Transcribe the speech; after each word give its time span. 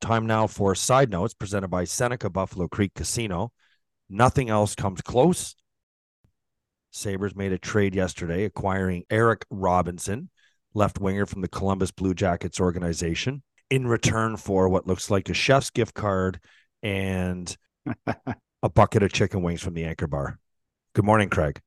Time 0.00 0.26
now 0.26 0.46
for 0.46 0.74
side 0.74 1.10
notes 1.10 1.34
presented 1.34 1.68
by 1.68 1.84
Seneca 1.84 2.30
Buffalo 2.30 2.68
Creek 2.68 2.94
Casino. 2.94 3.52
Nothing 4.08 4.48
else 4.48 4.74
comes 4.74 5.02
close. 5.02 5.54
Sabres 6.90 7.36
made 7.36 7.52
a 7.52 7.58
trade 7.58 7.94
yesterday 7.94 8.44
acquiring 8.44 9.04
Eric 9.10 9.44
Robinson, 9.50 10.30
left 10.74 10.98
winger 10.98 11.26
from 11.26 11.42
the 11.42 11.48
Columbus 11.48 11.90
Blue 11.90 12.14
Jackets 12.14 12.60
organization, 12.60 13.42
in 13.68 13.86
return 13.86 14.36
for 14.36 14.68
what 14.68 14.86
looks 14.86 15.10
like 15.10 15.28
a 15.28 15.34
chef's 15.34 15.70
gift 15.70 15.94
card 15.94 16.40
and 16.82 17.56
a 18.62 18.68
bucket 18.68 19.02
of 19.02 19.12
chicken 19.12 19.42
wings 19.42 19.62
from 19.62 19.74
the 19.74 19.84
Anchor 19.84 20.06
Bar. 20.06 20.38
Good 20.94 21.04
morning, 21.04 21.28
Craig. 21.28 21.60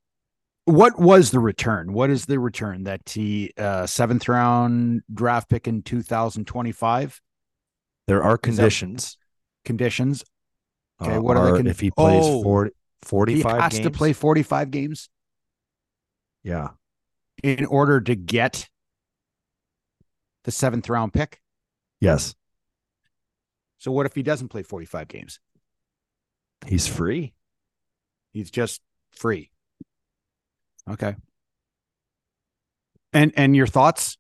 What 0.65 0.97
was 0.97 1.31
the 1.31 1.39
return? 1.39 1.93
What 1.93 2.09
is 2.09 2.25
the 2.25 2.39
return 2.39 2.86
that 2.86 3.02
he 3.09 3.53
uh, 3.58 3.86
seventh 3.86 4.27
round 4.27 5.03
draft 5.13 5.49
pick 5.49 5.67
in 5.67 5.83
2025? 5.83 7.21
There 8.07 8.21
are 8.23 8.37
conditions. 8.37 9.17
Conditions. 9.65 10.23
Okay, 11.01 11.15
uh, 11.15 11.21
what 11.21 11.37
are 11.37 11.45
the 11.47 11.53
are 11.53 11.57
con- 11.57 11.67
if 11.67 11.79
he 11.79 11.91
plays 11.91 12.23
Oh, 12.25 12.69
40, 13.03 13.35
He 13.35 13.41
has 13.41 13.73
games? 13.73 13.83
to 13.85 13.91
play 13.91 14.13
45 14.13 14.71
games 14.71 15.09
Yeah. 16.43 16.69
in 17.41 17.65
order 17.65 17.99
to 18.01 18.15
get 18.15 18.69
the 20.43 20.51
seventh 20.51 20.89
round 20.89 21.13
pick. 21.13 21.41
Yes. 21.99 22.35
So 23.77 23.91
what 23.91 24.05
if 24.05 24.15
he 24.15 24.23
doesn't 24.23 24.49
play 24.49 24.63
45 24.63 25.07
games? 25.07 25.39
He's 26.65 26.87
free. 26.87 27.33
He's 28.31 28.49
just 28.51 28.81
free. 29.11 29.51
Okay. 30.89 31.15
And 33.11 33.31
and 33.37 33.55
your 33.55 33.67
thoughts? 33.67 34.17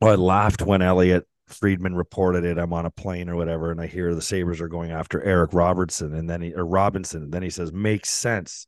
Oh, 0.00 0.08
I 0.08 0.14
laughed 0.16 0.62
when 0.62 0.82
Elliotte 0.82 1.26
Friedman 1.46 1.94
reported 1.94 2.44
it. 2.44 2.58
I'm 2.58 2.72
on 2.72 2.86
a 2.86 2.90
plane 2.90 3.28
or 3.28 3.36
whatever, 3.36 3.70
and 3.70 3.80
I 3.80 3.86
hear 3.86 4.14
the 4.14 4.22
Sabres 4.22 4.60
are 4.60 4.68
going 4.68 4.90
after 4.90 5.22
Eric 5.22 5.52
Robertson, 5.52 6.14
and 6.14 6.28
then 6.28 6.42
he 6.42 6.54
or 6.54 6.66
Robinson, 6.66 7.22
and 7.22 7.32
then 7.32 7.42
he 7.42 7.50
says, 7.50 7.72
"Makes 7.72 8.10
sense." 8.10 8.66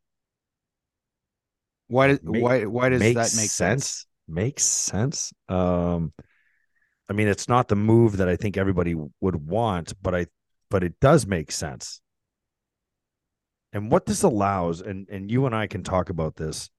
Why 1.89 2.09
does 2.09 2.21
why 2.23 2.67
why 2.67 2.89
does 2.91 3.01
that 3.01 3.35
make 3.37 3.51
sense? 3.51 4.07
Makes 4.29 4.65
sense. 4.65 5.33
Um, 5.49 6.13
I 7.09 7.15
mean, 7.15 7.29
it's 7.29 7.49
not 7.49 7.69
the 7.69 7.77
move 7.77 8.19
that 8.19 8.29
I 8.29 8.37
think 8.37 8.57
everybody 8.57 8.95
would 9.21 9.49
want, 9.49 9.95
but 10.03 10.15
I, 10.15 10.27
but 10.71 10.85
it 10.85 11.01
does 11.01 11.27
make 11.27 11.51
sense. 11.51 12.01
And 13.73 13.91
what 13.91 14.07
this 14.07 14.23
allows, 14.23 14.83
and 14.83 15.09
and 15.09 15.31
you 15.31 15.47
and 15.47 15.55
I 15.55 15.67
can 15.67 15.83
talk 15.83 16.11
about 16.11 16.37
this. 16.37 16.71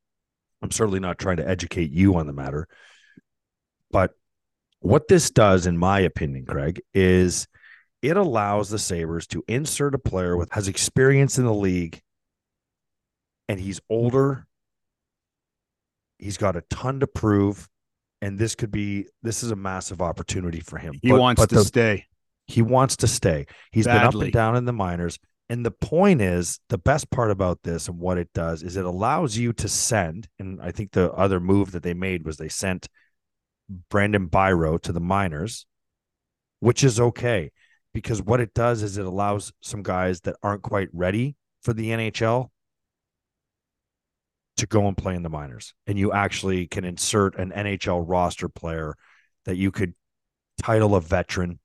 I'm 0.61 0.71
certainly 0.71 0.99
not 0.99 1.17
trying 1.17 1.37
to 1.37 1.47
educate 1.47 1.89
you 1.89 2.15
on 2.15 2.27
the 2.27 2.33
matter, 2.33 2.67
but 3.91 4.11
what 4.79 5.07
this 5.07 5.29
does, 5.31 5.65
in 5.67 5.77
my 5.77 5.99
opinion, 5.99 6.45
Craig, 6.45 6.81
is 6.93 7.47
it 8.01 8.15
allows 8.17 8.69
the 8.69 8.79
Sabres 8.79 9.27
to 9.27 9.43
insert 9.47 9.93
a 9.93 9.99
player 9.99 10.37
with 10.37 10.51
has 10.51 10.67
experience 10.67 11.37
in 11.37 11.45
the 11.45 11.53
league, 11.53 12.01
and 13.47 13.59
he's 13.59 13.81
older. 13.89 14.45
He's 16.17 16.37
got 16.37 16.55
a 16.55 16.63
ton 16.69 16.99
to 17.01 17.07
prove, 17.07 17.67
and 18.21 18.37
this 18.37 18.55
could 18.55 18.71
be 18.71 19.07
this 19.21 19.43
is 19.43 19.51
a 19.51 19.55
massive 19.55 20.01
opportunity 20.01 20.59
for 20.59 20.77
him. 20.77 20.95
He 21.01 21.09
But- 21.11 21.19
wants 21.19 21.41
but 21.41 21.49
to 21.49 21.55
the- 21.55 21.63
stay. 21.65 22.05
he 22.47 22.61
wants 22.61 22.97
to 22.97 23.07
stay. 23.07 23.45
He's 23.71 23.85
been 23.85 23.97
up 23.97 24.15
and 24.15 24.31
down 24.33 24.55
in 24.55 24.65
the 24.65 24.73
minors. 24.73 25.19
And 25.51 25.65
the 25.65 25.71
point 25.71 26.21
is, 26.21 26.59
the 26.69 26.77
best 26.77 27.09
part 27.09 27.31
about 27.31 27.63
this 27.63 27.87
and 27.87 27.97
what 27.97 28.19
it 28.19 28.29
does 28.33 28.61
is 28.61 28.75
it 28.77 28.85
allows 28.85 29.35
you 29.35 29.51
to 29.53 29.67
send. 29.67 30.27
And 30.37 30.61
I 30.61 30.71
think 30.71 30.91
the 30.91 31.11
other 31.13 31.39
move 31.39 31.71
that 31.71 31.81
they 31.81 31.95
made 31.95 32.23
was 32.23 32.37
they 32.37 32.49
sent 32.49 32.87
Brandon 33.89 34.27
Biro 34.29 34.81
to 34.81 34.91
the 34.91 34.99
minors, 34.99 35.65
which 36.59 36.83
is 36.83 36.99
okay 36.99 37.51
because 37.93 38.21
what 38.21 38.39
it 38.39 38.53
does 38.53 38.83
is 38.83 38.97
it 38.97 39.05
allows 39.05 39.51
some 39.61 39.83
guys 39.83 40.21
that 40.21 40.35
aren't 40.43 40.61
quite 40.61 40.89
ready 40.93 41.35
for 41.61 41.73
the 41.73 41.89
NHL 41.89 42.49
to 44.57 44.67
go 44.67 44.87
and 44.87 44.97
play 44.97 45.15
in 45.15 45.23
the 45.23 45.29
minors. 45.29 45.73
And 45.87 45.97
you 45.97 46.11
actually 46.11 46.67
can 46.67 46.83
insert 46.83 47.37
an 47.37 47.51
NHL 47.51 48.03
roster 48.05 48.49
player 48.49 48.95
that 49.45 49.55
you 49.55 49.71
could 49.71 49.93
title 50.61 50.95
a 50.95 51.01
veteran. 51.01 51.59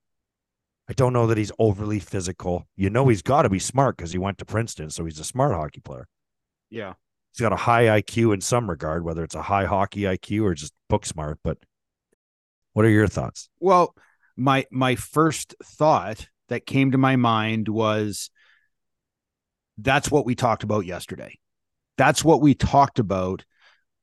I 0.88 0.92
don't 0.92 1.12
know 1.12 1.26
that 1.26 1.38
he's 1.38 1.52
overly 1.58 1.98
physical. 1.98 2.66
You 2.76 2.90
know, 2.90 3.08
he's 3.08 3.22
got 3.22 3.42
to 3.42 3.48
be 3.48 3.58
smart 3.58 3.96
because 3.96 4.12
he 4.12 4.18
went 4.18 4.38
to 4.38 4.44
Princeton, 4.44 4.90
so 4.90 5.04
he's 5.04 5.18
a 5.18 5.24
smart 5.24 5.52
hockey 5.52 5.80
player. 5.80 6.06
Yeah. 6.70 6.94
He's 7.32 7.40
got 7.40 7.52
a 7.52 7.56
high 7.56 8.00
IQ 8.00 8.34
in 8.34 8.40
some 8.40 8.70
regard, 8.70 9.04
whether 9.04 9.24
it's 9.24 9.34
a 9.34 9.42
high 9.42 9.64
hockey 9.64 10.02
IQ 10.02 10.44
or 10.44 10.54
just 10.54 10.72
book 10.88 11.04
smart. 11.04 11.38
But 11.42 11.58
what 12.74 12.84
are 12.84 12.90
your 12.90 13.08
thoughts? 13.08 13.48
Well, 13.58 13.94
my 14.36 14.66
my 14.70 14.96
first 14.96 15.54
thought 15.64 16.28
that 16.48 16.66
came 16.66 16.90
to 16.90 16.98
my 16.98 17.16
mind 17.16 17.68
was 17.68 18.30
that's 19.78 20.10
what 20.10 20.26
we 20.26 20.34
talked 20.34 20.62
about 20.62 20.84
yesterday. 20.84 21.38
That's 21.96 22.24
what 22.24 22.40
we 22.40 22.54
talked 22.54 22.98
about 22.98 23.44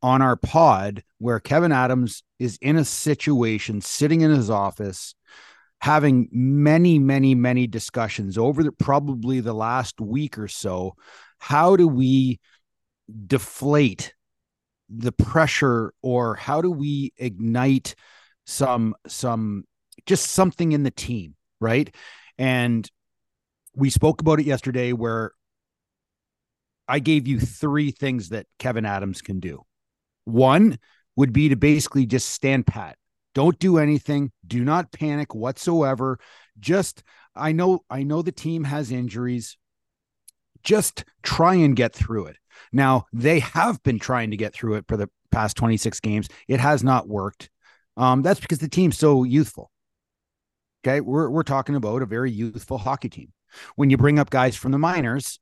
on 0.02 0.22
our 0.22 0.36
pod 0.36 1.04
where 1.20 1.40
Kevyn 1.40 1.74
Adams 1.74 2.24
is 2.40 2.58
in 2.62 2.78
a 2.78 2.86
situation 2.86 3.82
sitting 3.82 4.22
in 4.22 4.32
his 4.32 4.50
office 4.50 5.14
having 5.80 6.28
many 6.32 7.00
many 7.00 7.36
many 7.36 7.68
discussions 7.68 8.38
over 8.38 8.64
the 8.64 8.72
probably 8.72 9.40
the 9.40 9.54
last 9.54 10.00
week 10.00 10.38
or 10.38 10.48
so 10.48 10.96
how 11.40 11.76
do 11.76 11.88
we 11.88 12.40
deflate 13.28 14.14
the 14.90 15.12
pressure 15.12 15.94
or 16.02 16.36
how 16.36 16.62
do 16.62 16.72
we 16.72 17.12
ignite 17.18 17.96
some 18.46 18.96
some 19.08 19.64
just 20.06 20.32
something 20.32 20.72
in 20.72 20.84
the 20.84 20.92
team 20.92 21.36
right? 21.62 21.96
And 22.38 22.90
we 23.74 23.90
spoke 23.90 24.20
about 24.20 24.42
it 24.42 24.46
yesterday 24.46 24.92
where 24.92 25.32
i 26.90 27.00
gave 27.00 27.26
you 27.26 27.40
three 27.40 27.92
things 27.92 28.30
that 28.30 28.48
kevyn 28.60 28.86
adams 28.86 29.22
can 29.22 29.40
do. 29.40 29.62
One 30.26 30.78
would 31.16 31.32
be 31.32 31.48
to 31.50 31.56
basically 31.56 32.06
just 32.06 32.30
stand 32.30 32.68
pat. 32.68 32.98
Don't 33.34 33.58
do 33.60 33.78
anything. 33.78 34.32
Do 34.46 34.66
not 34.66 34.92
panic 34.92 35.34
whatsoever. 35.34 36.20
Just 36.60 37.04
i 37.34 37.54
know 37.54 37.80
i 37.90 38.04
know 38.04 38.22
the 38.22 38.34
team 38.34 38.66
has 38.66 38.92
injuries. 38.92 39.56
Just 40.64 41.06
try 41.24 41.56
and 41.56 41.76
get 41.76 41.94
through 41.94 42.26
it. 42.26 42.38
Now 42.74 43.06
they 43.14 43.40
have 43.40 43.82
been 43.84 44.00
trying 44.00 44.32
to 44.32 44.38
get 44.38 44.54
through 44.54 44.76
it 44.76 44.86
for 44.88 44.98
the 44.98 45.10
past 45.32 45.56
26 45.56 46.02
games. 46.02 46.28
It 46.50 46.60
has 46.60 46.84
not 46.84 47.08
worked 47.08 47.50
um, 47.98 48.22
that's 48.22 48.40
because 48.40 48.60
the 48.60 48.70
team's 48.70 48.98
so 48.98 49.24
youthful. 49.24 49.72
Okay, 50.84 51.02
we're 51.02 51.30
we're 51.30 51.44
talking 51.44 51.76
about 51.76 52.02
a 52.02 52.08
very 52.08 52.32
youthful 52.32 52.78
hockey 52.78 53.10
team. 53.10 53.34
When 53.76 53.90
you 53.90 53.98
bring 53.98 54.18
up 54.18 54.30
guys 54.30 54.56
from 54.56 54.72
the 54.72 54.80
minors, 54.80 55.40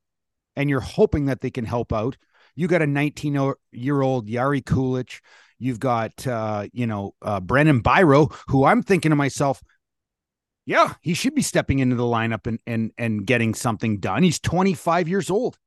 and 0.56 0.68
you're 0.68 0.80
hoping 0.80 1.26
that 1.26 1.40
they 1.40 1.50
can 1.50 1.64
help 1.64 1.92
out, 1.92 2.16
you 2.54 2.68
got 2.68 2.82
a 2.82 2.86
19 2.86 3.54
year 3.72 4.02
old 4.02 4.28
Jiri 4.28 4.62
Kulich. 4.62 5.20
You've 5.58 5.80
got 5.80 6.26
uh, 6.26 6.66
you 6.72 6.86
know 6.86 7.14
uh, 7.22 7.40
Brennan 7.40 7.82
Biro, 7.82 8.34
who 8.48 8.64
I'm 8.64 8.82
thinking 8.82 9.10
to 9.10 9.16
myself, 9.16 9.62
yeah, 10.66 10.94
he 11.00 11.14
should 11.14 11.34
be 11.34 11.42
stepping 11.42 11.78
into 11.78 11.96
the 11.96 12.02
lineup 12.02 12.46
and 12.46 12.58
and 12.66 12.92
and 12.98 13.26
getting 13.26 13.54
something 13.54 13.98
done. 13.98 14.22
He's 14.22 14.40
25 14.40 15.08
years 15.08 15.30
old, 15.30 15.58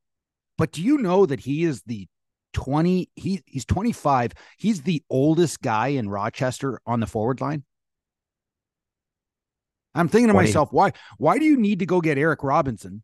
but 0.58 0.72
do 0.72 0.82
you 0.82 0.98
know 0.98 1.26
that 1.26 1.42
he 1.42 1.64
is 1.64 1.82
the 1.84 2.08
20 2.54 3.10
he 3.16 3.42
he's 3.46 3.66
25 3.66 4.32
he's 4.58 4.82
the 4.82 5.04
oldest 5.10 5.62
guy 5.62 5.88
in 5.88 6.10
rochester 6.10 6.80
on 6.86 7.00
the 7.00 7.08
forward 7.08 7.42
line 7.42 7.64
I'm 9.96 10.08
thinking 10.08 10.28
to 10.28 10.34
20. 10.34 10.48
myself, 10.48 10.70
why 10.72 10.94
why 11.18 11.38
do 11.38 11.46
you 11.46 11.58
need 11.58 11.80
to 11.80 11.86
go 11.86 12.02
get 12.02 12.18
Eric 12.18 12.44
Robinson 12.44 13.04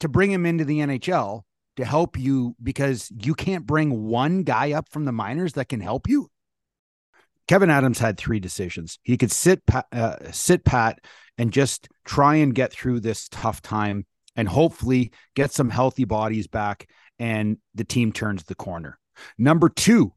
to 0.00 0.08
bring 0.08 0.30
him 0.30 0.46
into 0.46 0.64
the 0.64 0.78
NHL 0.78 1.42
to 1.76 1.84
help 1.84 2.18
you 2.18 2.56
because 2.62 3.10
you 3.22 3.34
can't 3.34 3.66
bring 3.66 4.04
one 4.04 4.42
guy 4.42 4.72
up 4.72 4.88
from 4.90 5.04
the 5.04 5.12
minors 5.12 5.54
that 5.54 5.68
can 5.68 5.80
help 5.80 6.08
you? 6.08 6.30
Kevyn 7.48 7.68
Adams 7.68 7.98
had 7.98 8.16
three 8.16 8.40
decisions. 8.40 8.98
He 9.02 9.18
could 9.18 9.30
sit 9.30 9.66
pat, 9.66 9.86
uh, 9.92 10.16
sit 10.32 10.64
pat 10.64 11.00
and 11.36 11.52
just 11.52 11.88
try 12.06 12.36
and 12.36 12.54
get 12.54 12.72
through 12.72 13.00
this 13.00 13.28
tough 13.28 13.60
time 13.60 14.06
and 14.34 14.48
hopefully 14.48 15.12
get 15.34 15.52
some 15.52 15.68
healthy 15.68 16.04
bodies 16.04 16.46
back 16.46 16.88
and 17.18 17.58
the 17.74 17.84
team 17.84 18.12
turns 18.12 18.44
the 18.44 18.54
corner. 18.54 18.98
Number 19.38 19.68
2 19.68 20.12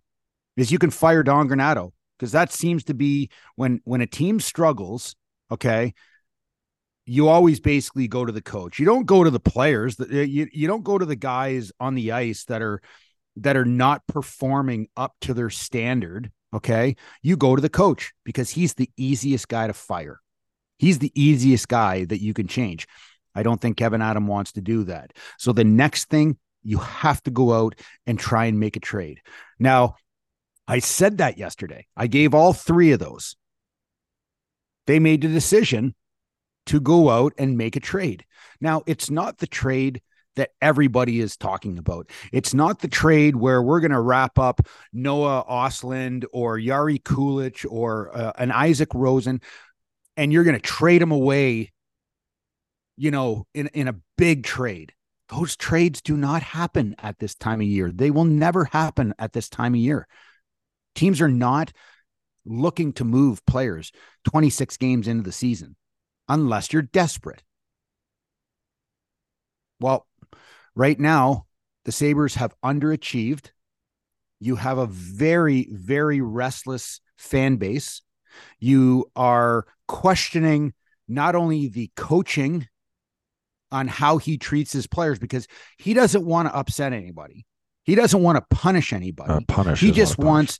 is 0.55 0.71
you 0.71 0.79
can 0.79 0.89
fire 0.89 1.23
Don 1.23 1.47
Granato 1.47 1.91
because 2.17 2.31
that 2.31 2.51
seems 2.51 2.83
to 2.85 2.93
be 2.93 3.29
when 3.55 3.81
when 3.83 4.01
a 4.01 4.07
team 4.07 4.39
struggles, 4.39 5.15
okay? 5.51 5.93
You 7.05 7.29
always 7.29 7.59
basically 7.59 8.07
go 8.07 8.25
to 8.25 8.31
the 8.31 8.41
coach. 8.41 8.79
You 8.79 8.85
don't 8.85 9.05
go 9.05 9.23
to 9.23 9.29
the 9.29 9.39
players. 9.39 9.99
Uh, 9.99 10.05
you 10.07 10.47
you 10.51 10.67
don't 10.67 10.83
go 10.83 10.97
to 10.97 11.05
the 11.05 11.15
guys 11.15 11.71
on 11.79 11.95
the 11.95 12.11
ice 12.11 12.45
that 12.45 12.61
are 12.61 12.81
that 13.37 13.55
are 13.55 13.65
not 13.65 14.05
performing 14.07 14.87
up 14.97 15.15
to 15.21 15.33
their 15.33 15.49
standard 15.49 16.31
Okay. 16.53 16.95
You 17.21 17.37
go 17.37 17.55
to 17.55 17.61
the 17.61 17.69
coach 17.69 18.13
because 18.23 18.49
he's 18.49 18.73
the 18.73 18.89
easiest 18.97 19.47
guy 19.47 19.67
to 19.67 19.73
fire. 19.73 20.21
He's 20.77 20.99
the 20.99 21.11
easiest 21.15 21.67
guy 21.67 22.05
that 22.05 22.21
you 22.21 22.33
can 22.33 22.47
change. 22.47 22.87
I 23.35 23.43
don't 23.43 23.59
think 23.59 23.77
Kevyn 23.77 24.03
Adam 24.03 24.27
wants 24.27 24.53
to 24.53 24.61
do 24.61 24.83
that. 24.85 25.13
So 25.37 25.51
the 25.51 25.63
next 25.63 26.09
thing, 26.09 26.37
you 26.67 26.79
have 26.79 27.23
to 27.23 27.31
go 27.31 27.53
out 27.53 27.75
and 28.05 28.19
try 28.19 28.45
and 28.45 28.59
make 28.59 28.75
a 28.75 28.81
trade. 28.81 29.21
Now, 29.57 29.95
I 30.67 30.79
said 30.79 31.19
that 31.19 31.37
yesterday. 31.37 31.87
I 31.95 32.07
gave 32.07 32.33
all 32.33 32.51
three 32.51 32.91
of 32.91 32.99
those. 32.99 33.37
They 34.85 34.99
made 34.99 35.21
the 35.21 35.29
decision 35.29 35.95
to 36.65 36.81
go 36.81 37.09
out 37.09 37.31
and 37.37 37.57
make 37.57 37.77
a 37.77 37.79
trade. 37.79 38.25
Now, 38.59 38.83
it's 38.85 39.09
not 39.09 39.37
the 39.37 39.47
trade 39.47 40.01
that 40.35 40.49
everybody 40.61 41.21
is 41.21 41.37
talking 41.37 41.77
about. 41.77 42.11
It's 42.33 42.53
not 42.53 42.79
the 42.79 42.89
trade 42.89 43.37
where 43.37 43.61
we're 43.61 43.79
going 43.79 43.91
to 43.91 44.01
wrap 44.01 44.37
up 44.37 44.59
Noah 44.91 45.45
Ostlund 45.49 46.25
or 46.33 46.57
Jiri 46.57 47.01
Kulich 47.01 47.65
or 47.67 48.15
uh, 48.15 48.33
an 48.37 48.51
Isak 48.51 48.93
Rosen, 48.93 49.39
and 50.17 50.33
you're 50.33 50.43
going 50.43 50.59
to 50.59 50.61
trade 50.61 51.01
them 51.01 51.13
away, 51.13 51.71
you 52.97 53.09
know, 53.09 53.47
in, 53.53 53.67
in 53.67 53.87
a 53.87 53.95
big 54.17 54.43
trade. 54.43 54.91
Those 55.29 55.55
trades 55.55 56.01
do 56.01 56.15
not 56.15 56.41
happen 56.41 56.95
at 56.99 57.19
this 57.19 57.35
time 57.35 57.59
of 57.61 57.67
year. 57.67 57.91
They 57.91 58.11
will 58.11 58.25
never 58.25 58.65
happen 58.65 59.13
at 59.19 59.33
this 59.33 59.49
time 59.49 59.73
of 59.73 59.79
year. 59.79 60.07
Teams 60.95 61.21
are 61.21 61.27
not 61.27 61.73
looking 62.45 62.93
to 62.93 63.03
move 63.03 63.45
players 63.45 63.91
26 64.23 64.77
games 64.77 65.07
into 65.07 65.23
the 65.23 65.31
season 65.33 65.75
unless 66.29 66.71
you're 66.71 66.81
desperate. 66.81 67.43
Well, 69.79 70.07
Right 70.77 70.99
now, 70.99 71.47
the 71.85 71.91
Sabres 71.91 72.35
have 72.35 72.53
underachieved. 72.63 73.49
You 74.39 74.57
have 74.57 74.77
a 74.77 74.85
very, 74.85 75.67
very 75.71 76.21
restless 76.21 77.01
fan 77.17 77.55
base. 77.55 78.03
You 78.59 79.09
are 79.15 79.65
questioning 79.87 80.75
not 81.07 81.33
only 81.33 81.67
the 81.67 81.89
coaching 81.95 82.67
on 83.71 83.87
how 83.87 84.17
he 84.17 84.37
treats 84.37 84.71
his 84.71 84.87
players 84.87 85.19
because 85.19 85.47
he 85.77 85.93
doesn't 85.93 86.25
want 86.25 86.47
to 86.47 86.55
upset 86.55 86.93
anybody. 86.93 87.45
He 87.83 87.95
doesn't 87.95 88.21
want 88.21 88.37
to 88.37 88.55
punish 88.55 88.93
anybody. 88.93 89.31
Uh, 89.31 89.39
punish. 89.47 89.79
He 89.79 89.91
just 89.91 90.17
wants, 90.17 90.59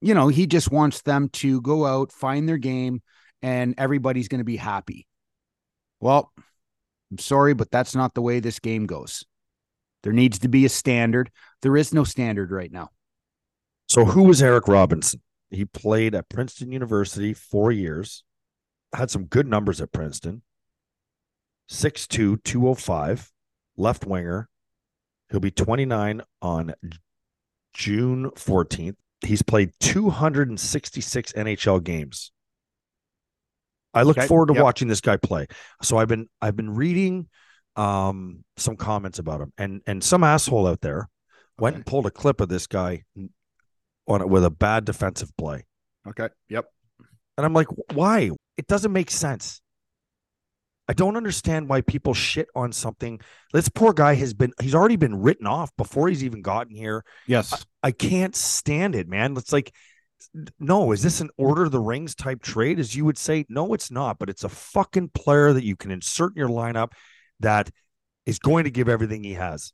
you 0.00 0.14
know, 0.14 0.28
he 0.28 0.46
just 0.46 0.70
wants 0.70 1.02
them 1.02 1.28
to 1.30 1.60
go 1.60 1.84
out, 1.84 2.12
find 2.12 2.48
their 2.48 2.58
game, 2.58 3.02
and 3.42 3.74
everybody's 3.78 4.28
going 4.28 4.38
to 4.38 4.44
be 4.44 4.56
happy. 4.56 5.06
Well, 6.00 6.32
I'm 7.10 7.18
sorry, 7.18 7.54
but 7.54 7.70
that's 7.70 7.94
not 7.94 8.14
the 8.14 8.22
way 8.22 8.40
this 8.40 8.60
game 8.60 8.86
goes. 8.86 9.24
There 10.02 10.12
needs 10.12 10.38
to 10.40 10.48
be 10.48 10.64
a 10.64 10.68
standard. 10.68 11.30
There 11.62 11.76
is 11.76 11.92
no 11.92 12.04
standard 12.04 12.50
right 12.50 12.70
now. 12.70 12.90
So, 13.88 14.04
who 14.04 14.22
was 14.22 14.40
Eric 14.40 14.68
Robinson? 14.68 15.20
He 15.50 15.64
played 15.64 16.14
at 16.14 16.28
Princeton 16.28 16.70
University 16.70 17.34
four 17.34 17.72
years, 17.72 18.22
had 18.94 19.10
some 19.10 19.24
good 19.24 19.48
numbers 19.48 19.80
at 19.80 19.92
Princeton 19.92 20.42
6'2, 21.70 22.36
205, 22.44 23.30
left 23.76 24.04
winger. 24.06 24.48
He'll 25.30 25.40
be 25.40 25.50
29 25.52 26.22
on 26.42 26.74
June 27.74 28.30
14th. 28.36 28.96
He's 29.22 29.42
played 29.42 29.72
266 29.80 31.32
NHL 31.32 31.82
games. 31.82 32.32
I 33.92 34.02
look 34.02 34.18
Okay, 34.18 34.26
forward 34.26 34.46
to 34.48 34.54
yep. 34.54 34.62
watching 34.62 34.88
this 34.88 35.00
guy 35.00 35.16
play. 35.16 35.46
So 35.82 35.98
I've 35.98 36.08
been 36.08 36.28
I've 36.40 36.56
been 36.56 36.74
reading 36.74 37.28
um 37.76 38.44
some 38.56 38.76
comments 38.76 39.18
about 39.18 39.40
him 39.40 39.52
and 39.58 39.82
and 39.86 40.02
some 40.02 40.24
asshole 40.24 40.66
out 40.66 40.80
there 40.80 41.08
went 41.58 41.74
Okay. 41.74 41.78
and 41.78 41.86
pulled 41.86 42.06
a 42.06 42.10
clip 42.10 42.40
of 42.40 42.48
this 42.48 42.66
guy 42.66 43.04
on 44.08 44.20
it 44.20 44.28
with 44.28 44.44
a 44.44 44.50
bad 44.50 44.84
defensive 44.84 45.30
play 45.36 45.64
Okay. 46.08 46.28
Yep. 46.48 46.66
and 47.36 47.46
i'm 47.46 47.52
like 47.52 47.68
why 47.94 48.30
it 48.56 48.66
doesn't 48.66 48.92
make 48.92 49.10
sense 49.10 49.60
i 50.90 50.92
don't 50.92 51.16
understand 51.16 51.68
why 51.68 51.80
people 51.82 52.12
shit 52.14 52.48
on 52.54 52.72
something. 52.72 53.20
This 53.52 53.68
poor 53.68 53.92
guy 53.92 54.14
has 54.16 54.34
been 54.34 54.52
he's 54.60 54.74
already 54.74 54.96
been 54.96 55.14
written 55.22 55.46
off 55.46 55.70
before 55.76 56.08
he's 56.08 56.24
even 56.24 56.42
gotten 56.42 56.74
here. 56.74 57.04
Yes. 57.26 57.64
i 57.82 57.92
can't 57.92 58.34
stand 58.34 58.94
it 58.96 59.06
man. 59.08 59.36
It's 59.36 59.52
like 59.52 59.72
no 60.58 60.90
is 60.92 61.02
this 61.02 61.20
an 61.20 61.30
order 61.38 61.62
of 61.64 61.70
the 61.72 61.80
rings 61.92 62.14
type 62.14 62.42
trade? 62.42 62.80
As 62.80 62.94
you 62.96 63.04
would 63.04 63.18
say 63.18 63.46
no 63.48 63.72
it's 63.72 63.90
not 63.90 64.18
but 64.18 64.28
it's 64.28 64.44
a 64.44 64.48
fucking 64.48 65.10
player 65.14 65.52
that 65.52 65.64
you 65.64 65.76
can 65.76 65.90
insert 65.92 66.32
in 66.32 66.40
your 66.40 66.48
lineup 66.48 66.90
that 67.38 67.70
is 68.26 68.38
going 68.38 68.64
to 68.64 68.70
give 68.70 68.88
everything 68.88 69.22
he 69.24 69.34
has. 69.34 69.72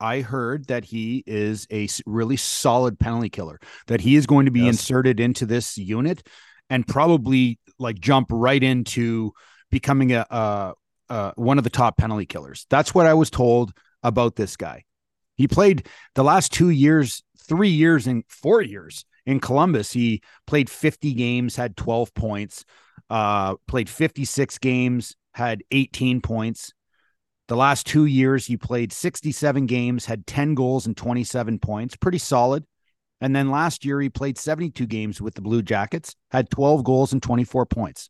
I 0.00 0.22
heard 0.22 0.66
that 0.66 0.84
he 0.84 1.22
is 1.26 1.66
a 1.72 1.86
really 2.04 2.36
solid 2.36 2.98
penalty 2.98 3.30
killer, 3.30 3.60
that 3.86 4.00
he 4.00 4.16
is 4.16 4.26
going 4.26 4.46
to 4.46 4.50
be 4.50 4.60
Yes. 4.62 4.74
inserted 4.74 5.20
into 5.20 5.46
this 5.46 5.78
unit 5.78 6.26
and 6.68 6.86
probably 6.86 7.58
like 7.78 8.00
jump 8.00 8.28
right 8.30 8.62
into 8.62 9.32
becoming 9.74 10.12
a, 10.12 10.24
uh 10.30 10.72
uh 11.08 11.32
one 11.34 11.58
of 11.58 11.64
the 11.64 11.70
top 11.70 11.98
penalty 11.98 12.26
killers. 12.26 12.64
That's 12.70 12.94
what 12.94 13.06
I 13.06 13.14
was 13.14 13.28
told 13.28 13.72
about 14.04 14.36
this 14.36 14.56
guy. 14.56 14.84
He 15.36 15.48
played 15.48 15.88
the 16.14 16.22
last 16.22 16.52
two 16.52 16.70
years, 16.70 17.24
three 17.48 17.70
years, 17.70 18.06
and 18.06 18.22
four 18.28 18.62
years 18.62 19.04
in 19.26 19.40
Columbus. 19.40 19.92
He 19.92 20.22
played 20.46 20.70
50 20.70 21.12
games, 21.14 21.56
had 21.56 21.76
12 21.76 22.14
points, 22.14 22.64
uh, 23.10 23.56
played 23.66 23.90
56 23.90 24.58
games, 24.58 25.16
had 25.32 25.64
18 25.72 26.20
points. 26.20 26.72
The 27.48 27.56
last 27.56 27.84
two 27.84 28.06
years, 28.06 28.46
he 28.46 28.56
played 28.56 28.92
67 28.92 29.66
games, 29.66 30.06
had 30.06 30.24
10 30.24 30.54
goals 30.54 30.86
and 30.86 30.96
27 30.96 31.58
points, 31.58 31.96
pretty 31.96 32.18
solid. 32.18 32.64
And 33.20 33.34
then 33.34 33.50
last 33.50 33.84
year, 33.84 34.00
he 34.00 34.08
played 34.08 34.38
72 34.38 34.86
games 34.86 35.20
with 35.20 35.34
the 35.34 35.42
Blue 35.42 35.62
Jackets, 35.62 36.14
had 36.30 36.48
12 36.48 36.84
goals 36.84 37.12
and 37.12 37.20
24 37.20 37.66
points. 37.66 38.08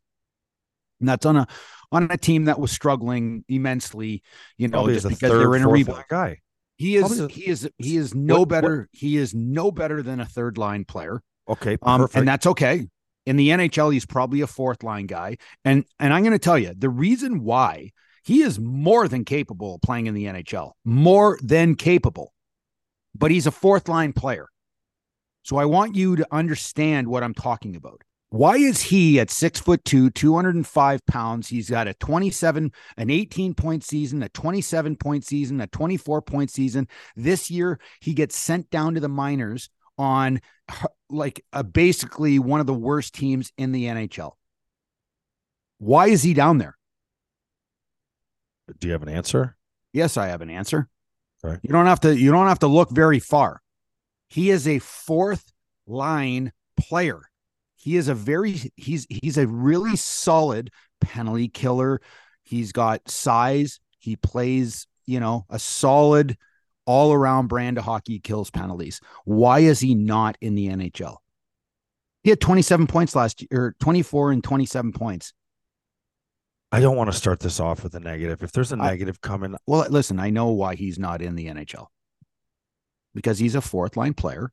And 1.01 1.09
that's 1.09 1.27
on 1.27 1.37
a 1.37 1.47
on 1.93 2.11
a 2.11 2.17
team 2.17 2.45
that 2.47 2.59
was 2.59 2.73
struggling 2.73 3.45
immensely, 3.49 4.23
you 4.59 4.69
know, 4.69 4.79
Probably 4.79 4.95
just 4.95 5.09
because 5.09 5.31
they 5.39 5.47
were 5.47 5.57
in 5.57 5.63
a 5.63 5.69
rebuild. 5.69 6.03
guy 6.09 6.39
He 6.77 6.97
is 6.97 7.19
he 7.31 7.47
is 7.49 7.69
he 7.79 7.97
is 7.97 8.15
no 8.15 8.35
What- 8.35 8.41
what- 8.41 8.49
better. 8.49 8.89
He 8.93 9.17
is 9.17 9.35
no 9.35 9.71
better 9.71 10.03
than 10.03 10.21
a 10.21 10.27
third 10.27 10.59
line 10.59 10.85
player. 10.85 11.23
okay 11.49 11.77
Um, 11.83 12.09
and 12.15 12.27
that's 12.27 12.47
okay. 12.47 12.89
In 13.27 13.37
the 13.37 13.49
NHL, 13.51 13.91
he's 13.93 14.05
probably 14.07 14.41
a 14.43 14.47
fourth 14.47 14.83
line 14.83 15.07
guy. 15.07 15.37
And 15.65 15.85
and 15.99 16.13
I'm 16.13 16.23
going 16.23 16.33
to 16.33 16.39
tell 16.39 16.59
you 16.59 16.75
the 16.77 16.91
reason 16.91 17.43
why 17.45 17.91
he 18.23 18.41
is 18.43 18.59
more 18.59 19.07
than 19.09 19.25
capable 19.25 19.75
of 19.77 19.83
playing 19.83 20.07
in 20.07 20.15
the 20.15 20.25
NHL, 20.27 20.73
more 20.85 21.39
than 21.43 21.75
capable, 21.75 22.33
but 23.15 23.31
he's 23.31 23.47
a 23.47 23.51
fourth 23.51 23.89
line 23.89 24.13
player. 24.13 24.49
So 25.43 25.57
I 25.59 25.67
want 25.67 25.95
you 25.95 26.17
to 26.17 26.27
understand 26.33 27.07
what 27.09 27.23
I'm 27.23 27.35
talking 27.35 27.77
about. 27.77 28.01
Why 28.35 28.57
is 28.57 28.83
he 28.83 29.21
at 29.21 29.31
six 29.31 29.61
foot 29.61 29.85
two, 29.85 30.11
205 30.11 31.07
pounds? 31.07 31.47
He's 31.47 31.71
got 31.71 31.87
a 31.87 31.95
27, 31.95 32.73
an 32.97 33.09
18 33.09 33.55
point 33.55 33.85
season, 33.85 34.25
a 34.25 34.29
27 34.29 34.97
point 34.97 35.25
season, 35.25 35.61
a 35.61 35.69
24 35.69 36.21
point 36.21 36.51
season. 36.51 36.89
This 37.15 37.49
year, 37.49 37.79
he 38.01 38.13
gets 38.13 38.37
sent 38.37 38.71
down 38.71 38.95
to 38.95 39.01
the 39.01 39.09
minors 39.09 39.71
on 39.99 40.41
like 41.09 41.45
a, 41.53 41.63
basically 41.63 42.41
one 42.41 42.59
of 42.59 42.67
the 42.67 42.75
worst 42.75 43.15
teams 43.15 43.53
in 43.57 43.71
the 43.71 43.85
NHL. 43.85 44.33
Why 45.79 46.09
is 46.09 46.25
he 46.25 46.35
down 46.35 46.59
there? 46.59 46.77
do 48.81 48.89
you 48.89 48.93
have 48.95 49.05
an 49.05 49.11
answer 49.11 49.57
Yes, 49.93 50.17
I 50.17 50.27
have 50.27 50.41
an 50.41 50.51
answer. 50.51 50.89
Right. 51.45 51.61
You 51.63 51.71
don't 51.71 51.87
have 51.87 52.01
to 52.01 52.19
you 52.19 52.33
don't 52.33 52.49
have 52.49 52.59
to 52.59 52.67
look 52.67 52.91
very 52.91 53.21
far. 53.21 53.63
He 54.29 54.51
is 54.51 54.67
a 54.67 54.81
fourth 54.81 55.53
line 55.87 56.51
player. 56.77 57.23
He 57.85 57.99
is 57.99 58.09
a 58.09 58.15
very 58.15 58.73
he's 58.77 59.07
he's 59.11 59.37
a 59.37 59.47
really 59.47 59.95
solid 59.95 60.71
penalty 61.03 61.49
killer. 61.49 62.01
He's 62.43 62.73
got 62.73 63.11
size. 63.11 63.79
He 63.99 64.17
plays, 64.17 64.87
you 65.05 65.21
know, 65.21 65.45
a 65.51 65.59
solid 65.59 66.39
all-around 66.87 67.49
brand 67.49 67.77
of 67.77 67.85
hockey 67.85 68.21
kills 68.21 68.51
penalties. 68.51 69.03
Why 69.27 69.59
is 69.59 69.81
he 69.81 69.95
not 69.95 70.39
in 70.41 70.55
the 70.55 70.69
NHL? 70.69 71.17
He 72.23 72.31
had 72.31 72.41
27 72.41 72.87
points 72.87 73.15
last 73.15 73.45
year, 73.51 73.77
24 73.81 74.33
and 74.33 74.43
27 74.43 74.93
points. 74.93 75.35
I 76.73 76.81
don't 76.81 76.97
want 76.97 77.13
to 77.13 77.17
start 77.17 77.41
this 77.41 77.61
off 77.61 77.85
with 77.85 77.95
a 77.97 78.01
negative. 78.01 78.43
If 78.43 78.53
there's 78.53 78.73
a 78.73 78.77
negative 78.77 79.21
coming, 79.21 79.57
Well, 79.67 79.87
listen, 79.91 80.19
I 80.19 80.31
know 80.31 80.49
why 80.49 80.75
he's 80.75 80.99
not 80.99 81.21
in 81.21 81.35
the 81.35 81.49
NHL 81.49 81.89
because 83.15 83.39
he's 83.41 83.55
a 83.55 83.61
fourth 83.61 83.95
line 83.95 84.15
player 84.15 84.53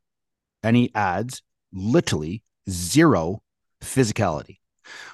and 0.63 0.75
he 0.75 0.91
adds 0.93 1.43
literally 1.71 2.43
zero 2.70 3.41
physicality. 3.82 4.58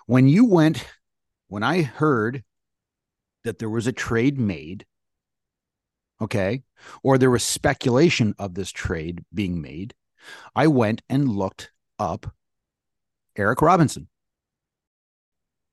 When 0.06 0.28
you 0.28 0.46
went, 0.46 0.86
when 1.48 1.64
I 1.64 1.82
heard 1.82 2.44
that 3.44 3.60
there 3.60 3.70
was 3.70 3.88
a 3.88 3.92
trade 3.92 4.40
made, 4.40 4.86
okay, 6.22 6.64
or 7.04 7.18
there 7.18 7.32
was 7.32 7.44
speculation 7.44 8.36
of 8.40 8.54
this 8.54 8.72
trade 8.72 9.24
being 9.34 9.62
made, 9.62 9.94
I 10.56 10.68
went 10.68 11.02
and 11.10 11.30
looked 11.30 11.72
up 12.00 12.34
Eric 13.38 13.62
Robinson. 13.62 14.08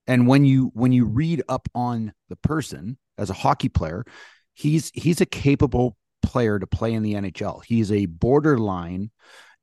And 0.07 0.27
when 0.29 0.45
you 0.45 0.71
when 0.75 0.93
you 0.93 1.07
read 1.07 1.43
up 1.49 1.69
on 1.75 2.13
the 2.29 2.37
person 2.37 2.99
as 3.17 3.31
a 3.31 3.35
hockey 3.35 3.71
player, 3.71 4.05
he's 4.53 4.91
he's 4.95 5.21
a 5.21 5.27
capable 5.27 5.97
player 6.23 6.59
to 6.59 6.67
play 6.67 6.93
in 6.93 7.03
the 7.03 7.15
NHL. 7.15 7.65
He's 7.65 7.91
a 7.91 8.07
borderline 8.07 9.11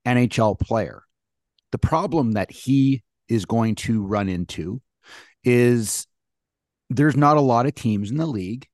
NHL 0.05 0.59
player. 0.59 1.03
The 1.71 1.77
problem 1.77 2.33
that 2.33 2.51
he 2.51 3.03
is 3.27 3.45
going 3.45 3.75
to 3.75 4.03
run 4.03 4.27
into 4.29 4.81
is 5.43 6.05
there's 6.89 7.15
not 7.15 7.37
a 7.37 7.41
lot 7.41 7.65
of 7.65 7.75
teams 7.75 8.11
in 8.11 8.17
the 8.17 8.25
league 8.25 8.67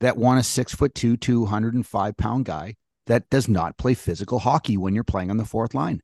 that 0.00 0.16
want 0.16 0.40
a 0.40 0.42
six 0.42 0.74
foot 0.74 0.94
two, 0.94 1.16
205 1.16 2.16
pound 2.16 2.44
guy 2.44 2.74
that 3.06 3.30
does 3.30 3.48
not 3.48 3.78
play 3.78 3.94
physical 3.94 4.38
hockey 4.38 4.76
when 4.76 4.94
you're 4.94 5.04
playing 5.04 5.30
on 5.30 5.36
the 5.36 5.44
fourth 5.44 5.74
line. 5.74 6.00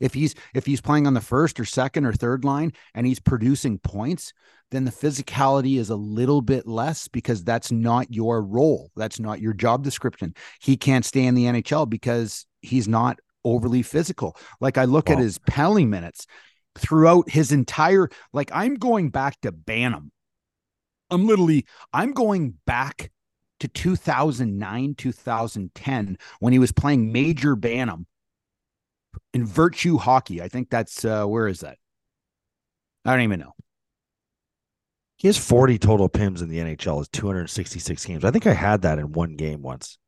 If 0.00 0.14
he's 0.14 0.34
if 0.52 0.66
he's 0.66 0.80
playing 0.80 1.06
on 1.06 1.14
the 1.14 1.20
first 1.20 1.60
or 1.60 1.64
second 1.64 2.06
or 2.06 2.12
third 2.12 2.44
line 2.44 2.72
and 2.94 3.06
he's 3.06 3.20
producing 3.20 3.78
points, 3.78 4.32
then 4.72 4.84
the 4.84 4.90
physicality 4.90 5.78
is 5.78 5.90
a 5.90 5.96
little 5.96 6.42
bit 6.42 6.66
less 6.66 7.06
because 7.06 7.44
that's 7.44 7.70
not 7.70 8.12
your 8.12 8.42
role. 8.42 8.90
That's 8.96 9.20
not 9.20 9.40
your 9.40 9.52
job 9.52 9.84
description. 9.84 10.34
He 10.60 10.76
can't 10.76 11.04
stay 11.04 11.24
in 11.24 11.34
the 11.34 11.44
NHL 11.44 11.88
because 11.88 12.46
he's 12.62 12.88
not 12.88 13.20
overly 13.44 13.82
physical. 13.82 14.36
Like 14.60 14.78
I 14.78 14.84
look 14.84 15.10
at 15.10 15.18
his 15.18 15.38
penalty 15.38 15.84
minutes 15.86 16.26
throughout 16.76 17.28
his 17.30 17.52
entire 17.52 18.08
like 18.32 18.50
I'm 18.52 18.74
going 18.76 19.10
back 19.10 19.40
to 19.42 19.52
Bantam. 19.52 20.10
I'm 21.10 21.26
literally 21.26 21.66
I'm 21.92 22.12
going 22.12 22.54
back 22.66 23.10
to 23.60 23.68
2009, 23.68 24.94
2010 24.96 26.18
when 26.40 26.52
he 26.52 26.58
was 26.58 26.72
playing 26.72 27.12
major 27.12 27.54
Bantam 27.56 28.06
in 29.34 29.44
virtue 29.46 29.98
hockey. 29.98 30.40
I 30.42 30.48
think 30.48 30.70
that's 30.70 31.04
uh 31.04 31.24
where 31.26 31.48
is 31.48 31.60
that? 31.60 31.78
I 33.04 33.12
don't 33.12 33.22
even 33.22 33.40
know. 33.40 33.52
he 35.16 35.28
has 35.28 35.38
40 35.38 35.78
total 35.78 36.08
PIMs 36.08 36.42
in 36.42 36.48
the 36.48 36.58
NHL. 36.58 37.00
Is 37.02 37.08
266 37.08 38.04
games. 38.04 38.24
I 38.24 38.30
think 38.30 38.46
I 38.46 38.54
had 38.54 38.82
that 38.82 38.98
in 38.98 39.12
one 39.12 39.36
game 39.36 39.62
once. 39.62 39.98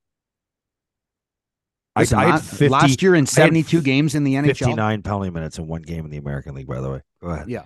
I- 1.97 2.01
Listen, 2.01 2.19
I 2.19 2.25
had 2.25 2.31
la- 2.33 2.39
50 2.39 2.69
last 2.69 3.03
year 3.03 3.15
in 3.15 3.19
I 3.19 3.21
had 3.21 3.29
72 3.29 3.81
games 3.83 4.15
in 4.15 4.25
the 4.25 4.35
NHL. 4.35 4.47
59 4.57 5.03
penalty 5.03 5.31
minutes 5.31 5.59
in 5.59 5.67
one 5.67 5.83
game 5.83 6.05
in 6.05 6.11
the 6.11 6.17
American 6.19 6.55
League. 6.55 6.67
By 6.67 6.81
the 6.81 6.91
way, 6.91 7.01
go 7.21 7.29
ahead. 7.29 7.49
Yeah. 7.49 7.63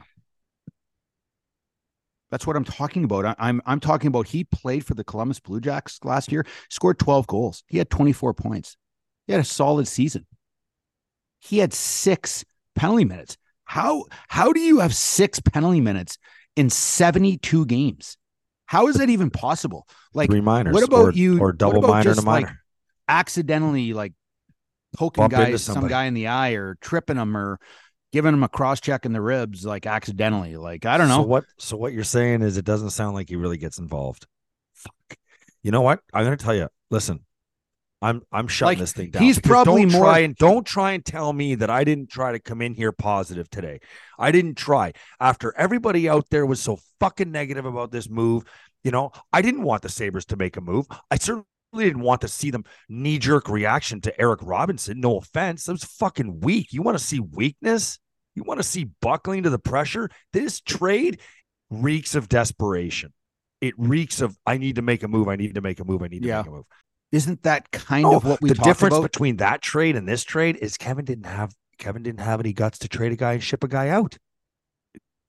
That's 2.30 2.46
what 2.46 2.56
I'm 2.56 2.64
talking 2.64 3.04
about. 3.04 3.24
I, 3.24 3.34
I'm 3.38 3.62
I'm 3.64 3.80
talking 3.80 4.08
about 4.08 4.28
he 4.28 4.44
played 4.44 4.84
for 4.84 4.94
the 4.94 5.04
Columbus 5.04 5.40
Blue 5.40 5.60
Jacks 5.60 5.98
last 6.04 6.30
year, 6.30 6.44
scored 6.68 6.98
12 6.98 7.26
goals. 7.26 7.64
He 7.68 7.78
had 7.78 7.88
24 7.88 8.34
points. 8.34 8.76
He 9.26 9.32
had 9.32 9.40
a 9.40 9.44
solid 9.44 9.88
season. 9.88 10.26
He 11.40 11.58
had 11.58 11.72
six 11.72 12.44
penalty 12.74 13.06
minutes. 13.06 13.38
How 13.64 14.04
how 14.28 14.52
do 14.52 14.60
you 14.60 14.80
have 14.80 14.94
six 14.94 15.40
penalty 15.40 15.80
minutes 15.80 16.18
in 16.54 16.68
72 16.68 17.64
games? 17.64 18.18
How 18.66 18.88
is 18.88 18.96
that 18.96 19.08
even 19.08 19.30
possible? 19.30 19.86
Like 20.12 20.28
Three 20.28 20.42
minors. 20.42 20.74
what 20.74 20.82
about 20.84 20.96
or, 21.08 21.12
you- 21.12 21.40
Or 21.40 21.52
double 21.52 21.80
minor 21.80 21.96
and 22.00 22.06
a 22.08 22.14
just, 22.14 22.26
like, 22.26 22.44
minor. 22.44 22.62
Accidentally 23.08 23.92
like 23.92 24.12
poking 24.96 25.22
Bump 25.22 25.32
guys, 25.32 25.62
some 25.64 25.86
guy 25.88 26.04
in 26.04 26.14
the 26.14 26.28
eye 26.28 26.52
or 26.52 26.76
tripping 26.80 27.16
him 27.16 27.36
or 27.36 27.58
giving 28.12 28.32
him 28.32 28.42
a 28.42 28.48
cross 28.48 28.80
check 28.80 29.04
in 29.04 29.12
the 29.12 29.20
ribs, 29.20 29.64
like 29.64 29.86
accidentally. 29.86 30.56
Like, 30.56 30.86
I 30.86 30.96
don't 30.98 31.08
know. 31.08 31.22
So 31.22 31.26
what? 31.26 31.44
So 31.58 31.76
what 31.76 31.92
you're 31.92 32.04
saying 32.04 32.42
is 32.42 32.56
it 32.56 32.64
doesn't 32.64 32.90
sound 32.90 33.14
like 33.14 33.28
he 33.28 33.36
really 33.36 33.58
gets 33.58 33.78
involved. 33.78 34.26
Fuck. 34.74 35.18
You 35.62 35.70
know 35.72 35.82
what? 35.82 36.00
I'm 36.12 36.24
going 36.24 36.36
to 36.36 36.42
tell 36.42 36.54
you. 36.54 36.68
Listen, 36.90 37.20
I'm 38.00 38.22
I'm 38.32 38.46
shutting 38.48 38.70
Like, 38.70 38.78
this 38.78 38.92
thing 38.92 39.10
down. 39.10 39.22
he's 39.22 39.38
probably 39.40 39.82
don't 39.82 39.92
more- 39.92 40.04
try 40.04 40.18
and 40.20 40.36
don't 40.36 40.66
try 40.66 40.92
and 40.92 41.04
tell 41.04 41.32
me 41.32 41.56
that 41.56 41.68
I 41.68 41.84
didn't 41.84 42.10
try 42.10 42.32
to 42.32 42.38
come 42.38 42.62
in 42.62 42.72
here 42.74 42.92
positive 42.92 43.50
today. 43.50 43.80
I 44.18 44.30
didn't 44.32 44.54
try. 44.56 44.92
After 45.20 45.52
everybody 45.56 46.08
out 46.08 46.26
there 46.30 46.46
was 46.46 46.60
so 46.60 46.78
fucking 47.00 47.30
negative 47.30 47.66
about 47.66 47.90
this 47.90 48.08
move, 48.08 48.44
you 48.84 48.90
know, 48.92 49.10
I 49.32 49.42
didn't 49.42 49.62
want 49.64 49.82
the 49.82 49.88
Sabres 49.88 50.24
to 50.26 50.36
make 50.36 50.56
a 50.56 50.60
move. 50.60 50.86
I 51.10 51.16
certainly 51.16 51.44
didn't 51.76 52.00
want 52.00 52.22
to 52.22 52.28
see 52.28 52.50
them 52.50 52.64
knee 52.88 53.18
jerk 53.18 53.48
reaction 53.48 54.00
to 54.02 54.20
Eric 54.20 54.40
Robinson. 54.42 55.00
No 55.00 55.18
offense. 55.18 55.64
That 55.64 55.72
was 55.72 55.84
fucking 55.84 56.40
weak. 56.40 56.72
You 56.72 56.82
want 56.82 56.98
to 56.98 57.04
see 57.04 57.20
weakness? 57.20 57.98
You 58.34 58.42
want 58.44 58.58
to 58.58 58.64
see 58.64 58.88
buckling 59.00 59.42
to 59.42 59.50
the 59.50 59.58
pressure? 59.58 60.08
This 60.32 60.60
trade 60.60 61.20
reeks 61.70 62.14
of 62.14 62.28
desperation. 62.28 63.12
It 63.60 63.74
reeks 63.76 64.20
of 64.20 64.36
I 64.46 64.56
need 64.58 64.76
to 64.76 64.82
make 64.82 65.02
a 65.02 65.08
move. 65.08 65.28
I 65.28 65.36
need 65.36 65.54
to 65.56 65.60
make 65.60 65.80
a 65.80 65.84
move. 65.84 66.02
I 66.02 66.08
need 66.08 66.22
to 66.22 66.28
Yeah. 66.28 66.38
make 66.38 66.46
a 66.46 66.50
move. 66.50 66.64
Isn't 67.10 67.42
that 67.42 67.70
kind 67.70 68.02
No, 68.04 68.16
of 68.16 68.24
what 68.24 68.40
we 68.40 68.50
the 68.50 68.54
difference 68.54 68.94
about? 68.96 69.02
between 69.10 69.36
that 69.38 69.62
trade 69.62 69.96
and 69.96 70.06
this 70.08 70.24
trade 70.24 70.56
is 70.56 70.76
Kevyn 70.76 71.04
didn't 71.04 71.24
have 71.26 71.54
Kevyn 71.78 72.02
didn't 72.02 72.20
have 72.20 72.40
any 72.40 72.52
guts 72.52 72.78
to 72.80 72.88
trade 72.88 73.12
a 73.12 73.16
guy 73.16 73.34
and 73.34 73.42
ship 73.42 73.64
a 73.64 73.68
guy 73.68 73.88
out. 73.88 74.16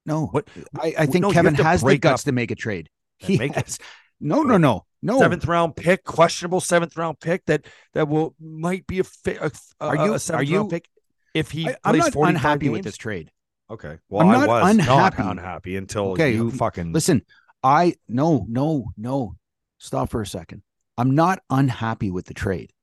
no, 0.06 0.28
What 0.28 0.48
I, 0.80 0.94
I 1.00 1.06
think 1.06 1.22
no, 1.24 1.32
Kevyn 1.32 1.56
has 1.58 1.82
the 1.82 1.98
guts 1.98 2.24
to 2.24 2.32
make 2.32 2.52
a 2.52 2.56
trade. 2.56 2.90
He 3.18 3.38
make 3.38 3.52
it. 3.52 3.66
has. 3.66 3.80
No, 4.20 4.44
no, 4.44 4.58
no, 4.58 4.86
no. 5.02 5.20
seventh 5.20 5.46
round 5.46 5.76
pick, 5.76 6.04
questionable 6.04 6.60
seventh 6.62 6.98
round 6.98 7.20
pick 7.20 7.46
that 7.46 7.66
that 7.94 8.08
will 8.08 8.36
might 8.40 8.86
be 8.88 9.00
a, 9.00 9.04
a, 9.26 9.52
a 9.80 9.86
Are 9.86 9.96
you- 9.96 10.14
a 10.16 10.34
are 10.34 10.44
you- 10.44 10.68
pick 10.68 10.90
if 11.34 11.52
he 11.52 11.68
I, 11.70 11.76
I'm 11.84 11.98
not 11.98 12.14
45 12.14 12.30
unhappy 12.36 12.70
with 12.70 12.84
this 12.84 12.98
trade. 12.98 13.32
Okay, 13.72 13.98
well 14.10 14.28
I'm 14.28 14.42
I 14.42 14.48
was 14.48 14.72
unhappy. 14.72 15.22
not 15.24 15.32
unhappy 15.32 15.76
until 15.78 16.12
Okay, 16.14 16.34
you 16.34 16.50
fucking 16.52 16.92
Listen, 16.92 17.22
I 17.64 17.96
no, 18.08 18.46
no, 18.50 18.92
no. 18.98 19.36
Stop 19.78 20.10
for 20.10 20.22
a 20.22 20.26
second. 20.28 20.64
I'm 20.98 21.16
not 21.16 21.40
unhappy 21.50 22.10
with 22.12 22.26
the 22.26 22.34
trade. 22.34 22.74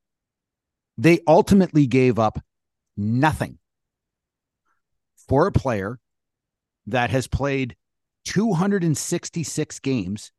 They 0.96 1.20
ultimately 1.26 1.87
gave 1.87 2.18
up 2.18 2.38
nothing 2.96 3.58
for 5.28 5.46
a 5.46 5.52
player 5.52 5.99
that 6.87 7.11
has 7.11 7.26
played 7.26 7.76
266 8.25 9.78
games 9.80 10.32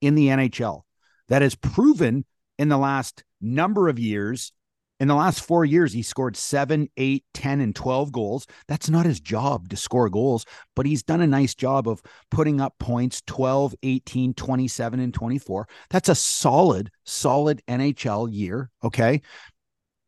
in 0.00 0.14
the 0.14 0.28
NHL, 0.28 0.82
that 1.30 1.42
has 1.42 1.54
proven 1.54 2.24
in 2.58 2.68
the 2.68 2.78
last 2.78 3.24
number 3.40 3.88
of 3.88 3.98
years. 3.98 4.52
In 4.98 5.08
the 5.08 5.14
last 5.14 5.40
four 5.40 5.64
years, 5.64 5.94
he 5.94 6.02
scored 6.02 6.36
seven, 6.36 6.90
eight, 6.98 7.24
10, 7.32 7.62
and 7.62 7.74
12 7.74 8.12
goals. 8.12 8.46
That's 8.68 8.90
not 8.90 9.06
his 9.06 9.18
job 9.18 9.70
to 9.70 9.76
score 9.76 10.10
goals, 10.10 10.44
but 10.76 10.84
he's 10.84 11.02
done 11.02 11.22
a 11.22 11.26
nice 11.26 11.54
job 11.54 11.88
of 11.88 12.02
putting 12.30 12.60
up 12.60 12.74
points 12.78 13.22
12, 13.26 13.74
18, 13.82 14.34
27, 14.34 15.00
and 15.00 15.14
24. 15.14 15.66
That's 15.88 16.10
a 16.10 16.14
solid, 16.14 16.90
solid 17.06 17.62
NHL 17.66 18.28
year. 18.30 18.70
Okay. 18.84 19.22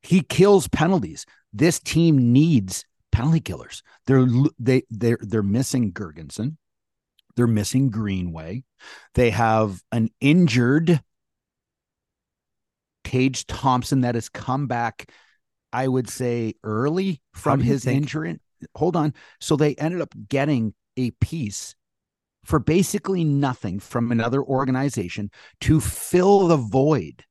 He 0.02 0.20
kills 0.20 0.68
penalties. 0.68 1.24
This 1.54 1.78
team 1.78 2.32
needs 2.32 2.84
penalty 3.12 3.40
killers. 3.40 3.82
They're 4.06 4.26
they 4.58 4.82
they're 4.90 5.18
they're 5.20 5.42
missing 5.42 5.92
Girgensons. 5.92 6.56
They're 7.36 7.46
missing 7.46 7.90
Greenway. 7.90 8.64
They 9.14 9.30
have 9.30 9.80
an 9.92 10.10
injured 10.20 11.00
Tage 13.04 13.46
Thompson 13.46 14.02
that 14.02 14.14
has 14.14 14.28
come 14.28 14.66
back, 14.66 15.10
I 15.72 15.88
would 15.88 16.08
say, 16.08 16.54
early 16.62 17.20
from 17.32 17.60
his 17.60 17.84
think- 17.84 18.02
injury. 18.02 18.38
Hold 18.76 18.94
on. 18.94 19.14
So 19.40 19.56
they 19.56 19.74
ended 19.74 20.00
up 20.00 20.14
getting 20.28 20.74
a 20.96 21.10
piece 21.12 21.74
for 22.44 22.58
basically 22.58 23.24
nothing 23.24 23.80
from 23.80 24.12
another 24.12 24.42
organization 24.42 25.30
to 25.60 25.80
fill 25.80 26.48
the 26.48 26.56
void 26.56 27.24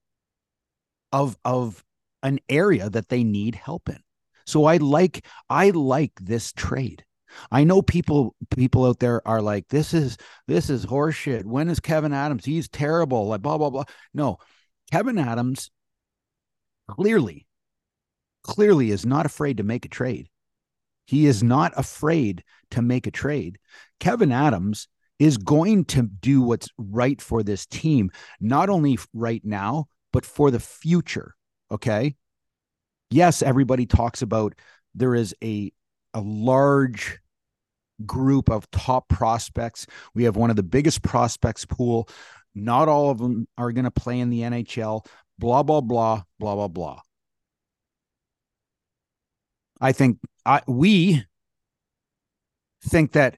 of 1.12 1.38
of 1.44 1.84
an 2.24 2.40
area 2.50 2.90
that 2.90 3.10
they 3.10 3.24
need 3.24 3.56
help 3.56 3.90
in. 3.90 4.00
So 4.46 4.66
I 4.66 4.78
like 4.78 5.26
I 5.50 5.70
like 5.70 6.14
this 6.20 6.52
trade. 6.54 7.06
I 7.52 7.64
know 7.64 7.82
people 7.82 8.36
people 8.56 8.86
out 8.86 9.00
there 9.00 9.26
are 9.28 9.42
like 9.42 9.68
this 9.70 9.94
is 9.94 10.18
this 10.48 10.70
is 10.70 10.86
horseshit. 10.86 11.46
When 11.46 11.70
is 11.70 11.80
Kevyn 11.80 12.14
Adams? 12.14 12.46
He's 12.46 12.68
terrible. 12.68 13.28
Like 13.28 13.42
blah 13.42 13.58
blah 13.58 13.70
blah. 13.70 13.86
No, 14.14 14.38
Kevyn 14.92 15.24
Adams 15.24 15.72
clearly 16.88 17.48
clearly 18.44 18.92
is 18.92 19.06
not 19.06 19.26
afraid 19.26 19.58
to 19.58 19.64
make 19.64 19.86
a 19.86 19.90
trade. 19.90 20.28
He 21.06 21.26
is 21.26 21.44
not 21.44 21.74
afraid 21.76 22.44
to 22.72 22.82
make 22.82 23.08
a 23.08 23.12
trade. 23.12 23.60
Kevyn 24.00 24.34
Adams 24.34 24.88
is 25.20 25.38
going 25.38 25.86
to 25.86 26.04
do 26.04 26.42
what's 26.42 26.70
right 26.78 27.22
for 27.22 27.44
this 27.44 27.66
team, 27.66 28.10
not 28.40 28.70
only 28.70 28.98
right 29.14 29.44
now, 29.46 29.86
but 30.12 30.26
for 30.26 30.52
the 30.52 30.60
future. 30.60 31.36
Okay. 31.70 32.16
Yes, 33.10 33.42
everybody 33.42 33.86
talks 33.86 34.22
about 34.22 34.56
there 34.96 35.16
is 35.16 35.36
a 35.44 35.72
a 36.14 36.22
large 36.22 37.20
group 38.06 38.50
of 38.50 38.70
top 38.72 39.08
prospects. 39.10 39.86
We 40.14 40.24
have 40.24 40.36
one 40.36 40.50
of 40.50 40.56
the 40.56 40.64
biggest 40.64 41.04
prospects 41.04 41.66
pool. 41.66 42.10
Not 42.54 42.88
all 42.88 43.10
of 43.10 43.18
them 43.18 43.48
are 43.58 43.72
going 43.72 43.86
to 43.86 43.92
play 43.92 44.20
in 44.20 44.30
the 44.30 44.42
NHL. 44.42 45.06
Blah 45.40 45.64
blah 45.64 45.82
blah 45.82 46.24
blah 46.40 46.56
blah 46.56 46.68
blah. 46.68 47.02
I 49.80 49.92
think 49.92 50.20
I 50.46 50.62
we 50.68 51.24
think 52.84 53.14
that 53.14 53.38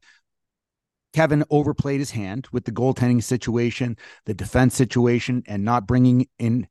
Kevyn 1.13 1.43
overplayed 1.49 1.99
his 1.99 2.11
hand 2.11 2.47
with 2.51 2.65
the 2.65 2.71
goaltending 2.71 3.23
situation, 3.23 3.97
the 4.25 4.33
defense 4.33 4.75
situation, 4.75 5.43
and 5.47 5.63
not 5.63 5.87
bringing 5.87 6.27
in 6.39 6.67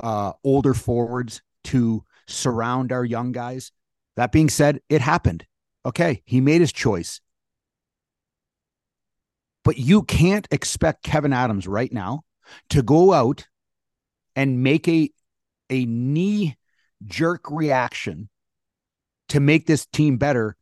uh, 0.00 0.32
older 0.44 0.74
forwards 0.74 1.40
to 1.64 2.04
surround 2.28 2.92
our 2.92 3.04
young 3.04 3.32
guys. 3.32 3.72
That 4.16 4.32
being 4.32 4.50
said, 4.50 4.80
it 4.88 5.00
happened. 5.00 5.46
Okay, 5.84 6.22
he 6.24 6.40
made 6.40 6.60
his 6.60 6.72
choice. 6.72 7.20
But 9.66 9.78
you 9.78 10.04
can't 10.04 10.46
expect 10.52 11.04
Kevyn 11.04 11.34
Adams 11.34 11.66
right 11.66 11.92
now 11.92 12.22
to 12.70 12.84
go 12.84 13.12
out 13.12 13.48
and 14.36 14.62
make 14.62 14.86
a 14.86 15.10
a 15.68 15.84
knee 15.84 16.56
jerk 17.04 17.50
reaction 17.50 18.28
to 19.30 19.40
make 19.40 19.66
this 19.66 19.84
team 19.86 20.18
better 20.18 20.56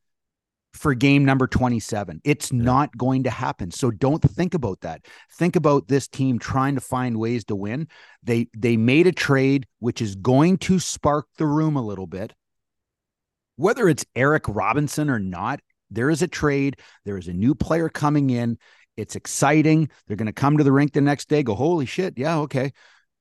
for 0.73 0.95
game 0.95 1.23
number 1.23 1.47
27. 1.47 2.23
It's 2.25 2.51
yeah. 2.51 2.63
not 2.63 2.97
going 2.97 3.25
to 3.25 3.31
happen. 3.31 3.71
So 3.71 3.91
don't 3.91 4.23
think 4.23 4.55
about 4.55 4.81
that. 4.81 5.05
Think 5.33 5.55
about 5.55 5.87
this 5.87 6.09
team 6.09 6.39
trying 6.39 6.75
to 6.75 6.81
find 6.81 7.19
ways 7.19 7.45
to 7.45 7.55
win. 7.55 7.89
They 8.23 8.47
they 8.57 8.79
made 8.79 9.07
a 9.07 9.13
trade 9.13 9.67
which 9.81 10.01
is 10.01 10.15
going 10.15 10.57
to 10.61 10.79
spark 10.79 11.27
the 11.37 11.47
room 11.47 11.77
a 11.77 11.85
little 11.85 12.07
bit. 12.07 12.33
Whether 13.57 13.87
it's 13.87 14.07
Eric 14.17 14.45
Robinson 14.49 15.11
or 15.11 15.19
not, 15.19 15.61
there 15.91 16.09
is 16.09 16.23
a 16.23 16.29
trade, 16.29 16.79
there 17.05 17.19
is 17.19 17.29
a 17.29 17.35
new 17.35 17.55
player 17.55 17.91
coming 17.91 18.31
in. 18.31 18.57
It's 18.97 19.17
exciting. 19.17 19.89
They're 20.07 20.17
going 20.17 20.27
to 20.27 20.33
come 20.33 20.59
to 20.59 20.65
the 20.65 20.73
rink 20.73 20.93
the 20.93 21.01
next 21.01 21.29
day, 21.29 21.43
go, 21.43 21.55
holy 21.55 21.87
shit. 21.87 22.15
Yeah, 22.17 22.39
okay. 22.41 22.73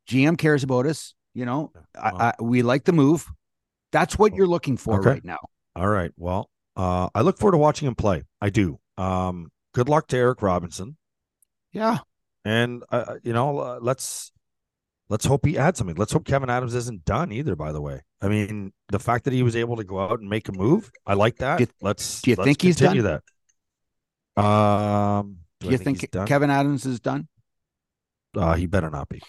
GM 0.08 0.38
cares 0.38 0.63
about 0.63 0.86
us. 0.86 1.13
You 1.34 1.46
know, 1.46 1.72
I, 1.96 2.10
I, 2.10 2.34
we 2.42 2.62
like 2.62 2.84
the 2.84 2.92
move. 2.92 3.25
That's 3.92 4.18
what 4.20 4.36
you're 4.36 4.48
looking 4.48 4.77
for 4.77 5.00
okay. 5.00 5.10
right 5.10 5.25
now. 5.25 5.39
All 5.75 5.88
right. 5.88 6.12
Well, 6.15 6.50
uh, 6.75 7.10
I 7.15 7.22
look 7.22 7.39
forward 7.39 7.53
to 7.53 7.58
watching 7.58 7.88
him 7.88 7.96
play. 7.96 8.24
I 8.39 8.50
do. 8.50 8.80
Um, 8.98 9.51
good 9.74 9.89
luck 9.89 10.08
to 10.08 10.18
Eric 10.18 10.42
Robinson. 10.42 10.98
Yeah. 11.72 12.00
And 12.46 12.84
uh, 12.92 13.15
you 13.24 13.34
know, 13.34 13.60
uh, 13.60 13.80
let's 13.82 14.32
let's 15.10 15.25
hope 15.25 15.46
he 15.46 15.58
adds 15.58 15.77
something. 15.77 15.96
Let's 15.96 16.12
hope 16.12 16.25
Kevyn 16.25 16.50
Adams 16.50 16.75
isn't 16.75 17.06
done 17.06 17.32
either. 17.32 17.56
By 17.56 17.72
the 17.72 17.82
way, 17.82 18.01
I 18.22 18.27
mean 18.27 18.74
the 18.89 19.00
fact 19.00 19.25
that 19.25 19.34
he 19.34 19.44
was 19.44 19.56
able 19.56 19.77
to 19.77 19.84
go 19.84 20.00
out 20.00 20.20
and 20.20 20.30
make 20.30 20.50
a 20.50 20.51
move, 20.51 20.92
I 21.06 21.13
like 21.13 21.38
that. 21.38 21.58
Do 21.58 21.63
you, 21.63 21.70
let's. 21.82 22.22
Do 22.22 22.32
you 22.32 22.36
let's 22.36 22.46
think 22.46 22.62
he's 22.62 22.75
done? 22.75 23.22
That. 24.36 24.44
Um, 24.44 25.38
do, 25.63 25.72
you 25.72 25.77
think, 25.77 26.00
think 26.00 26.12
Kevyn 26.12 26.50
Adams 26.50 26.86
is 26.86 27.00
done? 27.00 27.27
Uh, 28.36 28.53
he 28.55 28.65
better 28.65 28.89
not 28.89 29.10
be. 29.10 29.22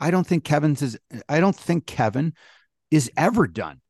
I 0.00 0.10
don't 0.10 0.26
think 0.26 0.44
Kevyn's 0.44 0.82
is. 0.82 0.98
I 1.28 1.40
don't 1.40 1.56
think 1.56 1.86
Kevyn 1.86 2.32
is 2.90 3.10
ever 3.16 3.46
done. 3.46 3.80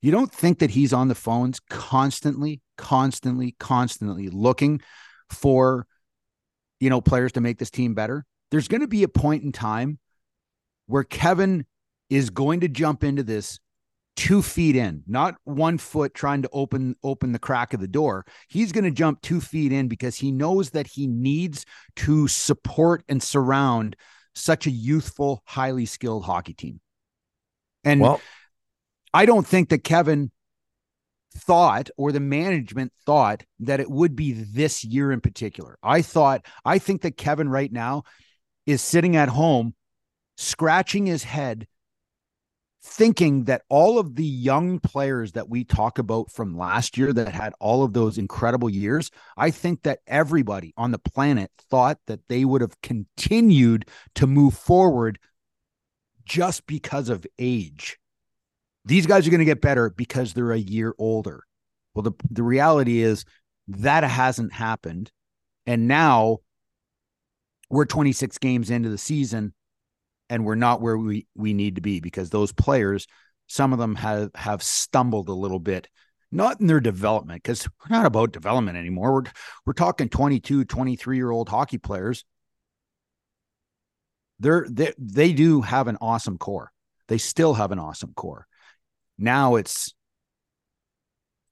You 0.00 0.10
don't 0.10 0.32
think 0.32 0.58
that 0.58 0.70
he's 0.70 0.92
on 0.92 1.08
the 1.08 1.14
phones 1.14 1.60
constantly, 1.60 2.60
constantly, 2.76 3.54
constantly 3.58 4.28
looking 4.28 4.80
for, 5.30 5.86
you 6.80 6.90
know, 6.90 7.00
players 7.00 7.32
to 7.32 7.40
make 7.40 7.58
this 7.58 7.70
team 7.70 7.94
better? 7.94 8.24
There's 8.50 8.68
going 8.68 8.80
to 8.80 8.88
be 8.88 9.04
a 9.04 9.08
point 9.08 9.44
in 9.44 9.52
time 9.52 9.98
where 10.86 11.04
Kevyn 11.04 11.64
is 12.10 12.30
going 12.30 12.60
to 12.60 12.68
jump 12.68 13.04
into 13.04 13.22
this 13.22 13.58
two 14.16 14.42
feet 14.42 14.76
in, 14.76 15.02
not 15.06 15.36
one 15.44 15.78
foot 15.78 16.14
trying 16.14 16.42
to 16.42 16.48
open 16.52 16.96
open 17.02 17.32
the 17.32 17.38
crack 17.38 17.74
of 17.74 17.80
the 17.80 17.88
door. 17.88 18.24
He's 18.48 18.72
going 18.72 18.84
to 18.84 18.90
jump 18.90 19.22
two 19.22 19.40
feet 19.40 19.72
in 19.72 19.88
because 19.88 20.16
he 20.16 20.30
knows 20.30 20.70
that 20.70 20.86
he 20.86 21.06
needs 21.06 21.64
to 21.96 22.28
support 22.28 23.02
and 23.08 23.22
surround 23.22 23.96
such 24.34 24.66
a 24.66 24.70
youthful, 24.70 25.42
highly 25.46 25.86
skilled 25.86 26.24
hockey 26.24 26.54
team. 26.54 26.80
And 27.84 28.00
well, 28.00 28.20
I 29.12 29.26
don't 29.26 29.46
think 29.46 29.70
that 29.70 29.84
Kevyn 29.84 30.30
thought 31.34 31.90
or 31.96 32.12
the 32.12 32.20
management 32.20 32.92
thought 33.06 33.42
that 33.60 33.80
it 33.80 33.90
would 33.90 34.14
be 34.14 34.32
this 34.32 34.84
year 34.84 35.12
in 35.12 35.20
particular. 35.20 35.78
I 35.82 36.02
thought, 36.02 36.46
I 36.64 36.78
think 36.78 37.02
that 37.02 37.16
Kevyn 37.16 37.48
right 37.48 37.72
now 37.72 38.04
is 38.66 38.82
sitting 38.82 39.16
at 39.16 39.28
home 39.28 39.74
scratching 40.36 41.06
his 41.06 41.24
head 41.24 41.66
thinking 42.84 43.44
that 43.44 43.62
all 43.68 43.98
of 43.98 44.16
the 44.16 44.24
young 44.24 44.80
players 44.80 45.32
that 45.32 45.48
we 45.48 45.62
talk 45.64 45.98
about 45.98 46.30
from 46.30 46.56
last 46.56 46.98
year 46.98 47.12
that 47.12 47.28
had 47.28 47.52
all 47.60 47.84
of 47.84 47.92
those 47.92 48.18
incredible 48.18 48.68
years, 48.68 49.10
I 49.36 49.50
think 49.50 49.82
that 49.82 50.00
everybody 50.06 50.74
on 50.76 50.90
the 50.90 50.98
planet 50.98 51.50
thought 51.70 51.98
that 52.06 52.20
they 52.28 52.44
would 52.44 52.60
have 52.60 52.80
continued 52.82 53.88
to 54.16 54.26
move 54.26 54.54
forward 54.54 55.20
just 56.24 56.66
because 56.66 57.08
of 57.08 57.26
age. 57.38 57.98
These 58.84 59.06
guys 59.06 59.26
are 59.26 59.30
going 59.30 59.38
to 59.38 59.44
get 59.44 59.60
better 59.60 59.90
because 59.90 60.32
they're 60.32 60.50
a 60.50 60.58
year 60.58 60.92
older. 60.98 61.44
Well, 61.94 62.02
the, 62.02 62.12
the 62.30 62.42
reality 62.42 63.00
is 63.00 63.24
that 63.68 64.02
hasn't 64.02 64.52
happened. 64.52 65.12
And 65.66 65.86
now 65.86 66.38
we're 67.70 67.84
26 67.84 68.38
games 68.38 68.70
into 68.70 68.88
the 68.88 68.98
season 68.98 69.54
and 70.32 70.46
we're 70.46 70.54
not 70.54 70.80
where 70.80 70.96
we, 70.96 71.26
we 71.34 71.52
need 71.52 71.74
to 71.74 71.82
be 71.82 72.00
because 72.00 72.30
those 72.30 72.52
players, 72.52 73.06
some 73.48 73.74
of 73.74 73.78
them 73.78 73.94
have, 73.96 74.30
have 74.34 74.62
stumbled 74.62 75.28
a 75.28 75.34
little 75.34 75.60
bit, 75.60 75.88
not 76.30 76.58
in 76.58 76.66
their 76.66 76.80
development, 76.80 77.42
because 77.42 77.68
we're 77.68 77.94
not 77.94 78.06
about 78.06 78.32
development 78.32 78.78
anymore. 78.78 79.12
We're, 79.12 79.30
we're 79.66 79.72
talking 79.74 80.08
22, 80.08 80.64
23 80.64 81.16
year 81.16 81.30
old 81.30 81.50
hockey 81.50 81.76
players. 81.76 82.24
They're, 84.40 84.66
they, 84.70 84.94
they 84.96 85.34
do 85.34 85.60
have 85.60 85.86
an 85.86 85.98
awesome 86.00 86.38
core. 86.38 86.72
They 87.08 87.18
still 87.18 87.52
have 87.52 87.70
an 87.70 87.78
awesome 87.78 88.14
core. 88.16 88.46
Now 89.18 89.56
it's 89.56 89.92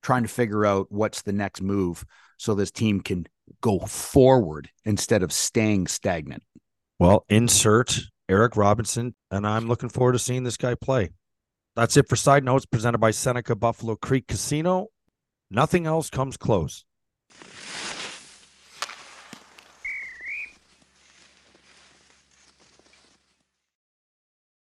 trying 0.01 0.23
to 0.23 0.27
figure 0.27 0.65
out 0.65 0.87
what's 0.89 1.21
the 1.21 1.33
next 1.33 1.61
move 1.61 2.03
so 2.37 2.55
this 2.55 2.71
team 2.71 3.01
can 3.01 3.27
go 3.61 3.77
forward 3.77 4.71
instead 4.85 5.21
of 5.21 5.31
staying 5.31 5.85
stagnant. 5.85 6.41
Well, 6.97 7.25
insert 7.29 7.99
Eric 8.31 8.55
Robinson, 8.55 9.13
and 9.29 9.45
I'm 9.45 9.67
looking 9.67 9.89
forward 9.89 10.13
to 10.13 10.19
seeing 10.19 10.43
this 10.43 10.55
guy 10.55 10.73
play. 10.73 11.09
That's 11.75 11.97
it 11.97 12.07
for 12.07 12.15
side 12.15 12.45
notes 12.45 12.65
presented 12.65 12.99
by 12.99 13.11
Seneca 13.11 13.57
Buffalo 13.57 13.97
Creek 13.97 14.25
Casino. 14.27 14.87
Nothing 15.49 15.85
else 15.85 16.09
comes 16.09 16.37
close. 16.37 16.85